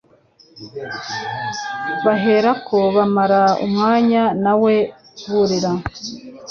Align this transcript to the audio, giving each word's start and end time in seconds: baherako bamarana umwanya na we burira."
baherako 2.05 2.77
bamarana 2.95 3.53
umwanya 3.65 4.23
na 4.43 4.53
we 4.61 4.75
burira." 5.29 5.71